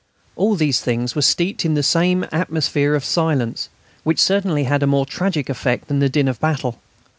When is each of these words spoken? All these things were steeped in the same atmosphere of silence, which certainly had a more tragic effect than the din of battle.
All 0.35 0.55
these 0.55 0.81
things 0.81 1.13
were 1.13 1.21
steeped 1.21 1.63
in 1.63 1.75
the 1.75 1.83
same 1.83 2.25
atmosphere 2.31 2.95
of 2.95 3.05
silence, 3.05 3.69
which 4.03 4.17
certainly 4.19 4.63
had 4.63 4.81
a 4.81 4.87
more 4.87 5.05
tragic 5.05 5.47
effect 5.47 5.89
than 5.89 5.99
the 5.99 6.09
din 6.09 6.27
of 6.27 6.39
battle. 6.39 6.79